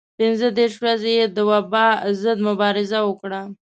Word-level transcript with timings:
پنځه 0.19 0.47
دېرش 0.57 0.75
ورځې 0.81 1.11
یې 1.19 1.25
د 1.35 1.37
وبا 1.49 1.85
ضد 2.21 2.39
مبارزه 2.49 2.99
وکړه. 3.05 3.41